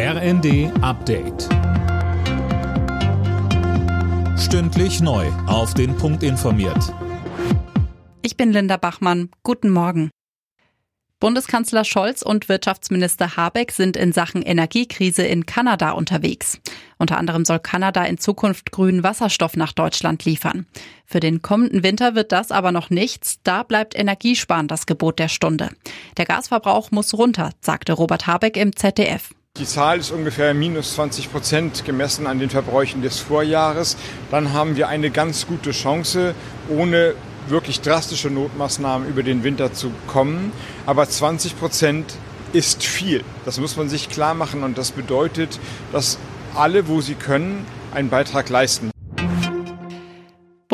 RND 0.00 0.70
Update. 0.80 1.48
Stündlich 4.38 5.00
neu. 5.00 5.26
Auf 5.48 5.74
den 5.74 5.96
Punkt 5.96 6.22
informiert. 6.22 6.94
Ich 8.22 8.36
bin 8.36 8.52
Linda 8.52 8.76
Bachmann. 8.76 9.28
Guten 9.42 9.70
Morgen. 9.70 10.10
Bundeskanzler 11.18 11.84
Scholz 11.84 12.22
und 12.22 12.48
Wirtschaftsminister 12.48 13.36
Habeck 13.36 13.72
sind 13.72 13.96
in 13.96 14.12
Sachen 14.12 14.42
Energiekrise 14.42 15.24
in 15.24 15.46
Kanada 15.46 15.90
unterwegs. 15.90 16.60
Unter 16.98 17.18
anderem 17.18 17.44
soll 17.44 17.58
Kanada 17.58 18.04
in 18.04 18.18
Zukunft 18.18 18.70
grünen 18.70 19.02
Wasserstoff 19.02 19.56
nach 19.56 19.72
Deutschland 19.72 20.24
liefern. 20.24 20.66
Für 21.06 21.18
den 21.18 21.42
kommenden 21.42 21.82
Winter 21.82 22.14
wird 22.14 22.30
das 22.30 22.52
aber 22.52 22.70
noch 22.70 22.90
nichts. 22.90 23.40
Da 23.42 23.64
bleibt 23.64 23.98
Energiesparen 23.98 24.68
das 24.68 24.86
Gebot 24.86 25.18
der 25.18 25.26
Stunde. 25.26 25.70
Der 26.16 26.24
Gasverbrauch 26.24 26.92
muss 26.92 27.14
runter, 27.14 27.50
sagte 27.60 27.94
Robert 27.94 28.28
Habeck 28.28 28.56
im 28.56 28.76
ZDF. 28.76 29.30
Die 29.58 29.66
Zahl 29.66 29.98
ist 29.98 30.12
ungefähr 30.12 30.54
minus 30.54 30.94
20 30.94 31.32
Prozent 31.32 31.84
gemessen 31.84 32.28
an 32.28 32.38
den 32.38 32.48
Verbräuchen 32.48 33.02
des 33.02 33.18
Vorjahres. 33.18 33.96
Dann 34.30 34.52
haben 34.52 34.76
wir 34.76 34.86
eine 34.86 35.10
ganz 35.10 35.48
gute 35.48 35.72
Chance, 35.72 36.36
ohne 36.68 37.14
wirklich 37.48 37.80
drastische 37.80 38.30
Notmaßnahmen 38.30 39.08
über 39.08 39.24
den 39.24 39.42
Winter 39.42 39.72
zu 39.72 39.90
kommen. 40.06 40.52
Aber 40.86 41.08
20 41.08 41.58
Prozent 41.58 42.14
ist 42.52 42.84
viel. 42.84 43.24
Das 43.44 43.58
muss 43.58 43.76
man 43.76 43.88
sich 43.88 44.08
klar 44.08 44.34
machen 44.34 44.62
und 44.62 44.78
das 44.78 44.92
bedeutet, 44.92 45.58
dass 45.90 46.18
alle, 46.54 46.86
wo 46.86 47.00
sie 47.00 47.14
können, 47.14 47.66
einen 47.92 48.10
Beitrag 48.10 48.48
leisten. 48.50 48.92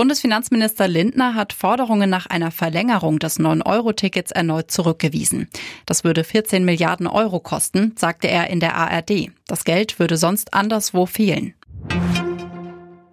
Bundesfinanzminister 0.04 0.86
Lindner 0.86 1.34
hat 1.34 1.54
Forderungen 1.54 2.10
nach 2.10 2.26
einer 2.26 2.50
Verlängerung 2.50 3.18
des 3.18 3.40
9-Euro-Tickets 3.40 4.32
erneut 4.32 4.70
zurückgewiesen. 4.70 5.48
Das 5.86 6.04
würde 6.04 6.24
14 6.24 6.62
Milliarden 6.62 7.06
Euro 7.06 7.40
kosten, 7.40 7.94
sagte 7.96 8.28
er 8.28 8.50
in 8.50 8.60
der 8.60 8.74
ARD. 8.76 9.30
Das 9.46 9.64
Geld 9.64 9.98
würde 9.98 10.18
sonst 10.18 10.52
anderswo 10.52 11.06
fehlen. 11.06 11.54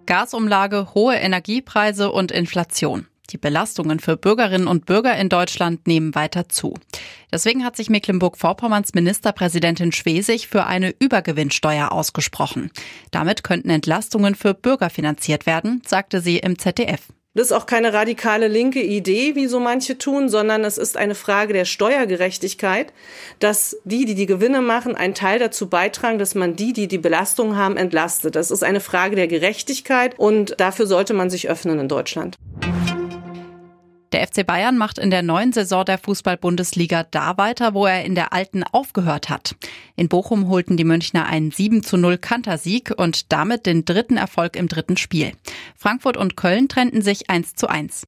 Gasumlage, 0.04 0.88
hohe 0.92 1.14
Energiepreise 1.14 2.12
und 2.12 2.30
Inflation. 2.30 3.06
Die 3.30 3.38
Belastungen 3.38 3.98
für 3.98 4.18
Bürgerinnen 4.18 4.66
und 4.66 4.84
Bürger 4.84 5.16
in 5.16 5.30
Deutschland 5.30 5.86
nehmen 5.86 6.14
weiter 6.14 6.50
zu. 6.50 6.74
Deswegen 7.32 7.64
hat 7.64 7.76
sich 7.76 7.88
Mecklenburg-Vorpommerns 7.88 8.92
Ministerpräsidentin 8.92 9.90
Schwesig 9.92 10.48
für 10.48 10.66
eine 10.66 10.94
Übergewinnsteuer 10.98 11.90
ausgesprochen. 11.90 12.70
Damit 13.10 13.42
könnten 13.42 13.70
Entlastungen 13.70 14.34
für 14.34 14.52
Bürger 14.52 14.90
finanziert 14.90 15.46
werden, 15.46 15.80
sagte 15.86 16.20
sie 16.20 16.38
im 16.38 16.58
ZDF. 16.58 17.00
Das 17.34 17.46
ist 17.46 17.52
auch 17.52 17.64
keine 17.64 17.94
radikale 17.94 18.46
linke 18.46 18.82
Idee, 18.82 19.34
wie 19.34 19.46
so 19.46 19.58
manche 19.58 19.96
tun, 19.96 20.28
sondern 20.28 20.64
es 20.64 20.76
ist 20.76 20.98
eine 20.98 21.14
Frage 21.14 21.54
der 21.54 21.64
Steuergerechtigkeit, 21.64 22.92
dass 23.38 23.78
die, 23.84 24.04
die 24.04 24.14
die 24.14 24.26
Gewinne 24.26 24.60
machen, 24.60 24.96
einen 24.96 25.14
Teil 25.14 25.38
dazu 25.38 25.70
beitragen, 25.70 26.18
dass 26.18 26.34
man 26.34 26.56
die, 26.56 26.74
die 26.74 26.88
die 26.88 26.98
Belastung 26.98 27.56
haben, 27.56 27.78
entlastet. 27.78 28.36
Das 28.36 28.50
ist 28.50 28.62
eine 28.62 28.80
Frage 28.80 29.16
der 29.16 29.28
Gerechtigkeit 29.28 30.18
und 30.18 30.60
dafür 30.60 30.86
sollte 30.86 31.14
man 31.14 31.30
sich 31.30 31.48
öffnen 31.48 31.78
in 31.78 31.88
Deutschland. 31.88 32.36
FC 34.32 34.46
Bayern 34.46 34.78
macht 34.78 34.98
in 34.98 35.10
der 35.10 35.22
neuen 35.22 35.52
Saison 35.52 35.84
der 35.84 35.98
Fußball-Bundesliga 35.98 37.04
da 37.10 37.36
weiter, 37.36 37.74
wo 37.74 37.84
er 37.84 38.04
in 38.04 38.14
der 38.14 38.32
alten 38.32 38.62
aufgehört 38.64 39.28
hat. 39.28 39.56
In 39.94 40.08
Bochum 40.08 40.48
holten 40.48 40.78
die 40.78 40.84
Münchner 40.84 41.26
einen 41.26 41.50
7 41.50 41.82
zu 41.82 41.98
0 41.98 42.16
Kantersieg 42.16 42.94
und 42.96 43.30
damit 43.30 43.66
den 43.66 43.84
dritten 43.84 44.16
Erfolg 44.16 44.56
im 44.56 44.68
dritten 44.68 44.96
Spiel. 44.96 45.32
Frankfurt 45.76 46.16
und 46.16 46.36
Köln 46.36 46.68
trennten 46.68 47.02
sich 47.02 47.28
1 47.28 47.56
zu 47.56 47.68
1. 47.68 48.06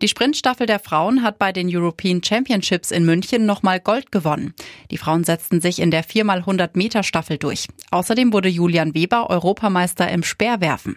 Die 0.00 0.08
Sprintstaffel 0.08 0.66
der 0.66 0.78
Frauen 0.78 1.22
hat 1.22 1.38
bei 1.40 1.52
den 1.52 1.68
European 1.68 2.22
Championships 2.22 2.92
in 2.92 3.04
München 3.04 3.46
nochmal 3.46 3.80
Gold 3.80 4.12
gewonnen. 4.12 4.54
Die 4.92 4.98
Frauen 4.98 5.24
setzten 5.24 5.60
sich 5.60 5.80
in 5.80 5.90
der 5.90 6.04
4x100 6.04 6.70
Meter 6.74 7.02
Staffel 7.02 7.38
durch. 7.38 7.66
Außerdem 7.90 8.32
wurde 8.32 8.48
Julian 8.48 8.94
Weber 8.94 9.28
Europameister 9.28 10.08
im 10.08 10.22
Speerwerfen. 10.22 10.96